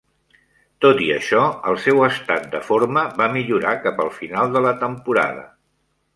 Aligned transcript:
Tot 0.85 1.03
i 1.07 1.09
això, 1.15 1.41
el 1.71 1.77
seu 1.83 2.01
estat 2.07 2.47
de 2.55 2.63
forma 2.71 3.05
va 3.21 3.29
millorar 3.37 3.75
cap 3.85 4.03
al 4.07 4.11
final 4.19 4.53
de 4.59 4.65
la 4.69 4.75
temporada. 4.83 5.47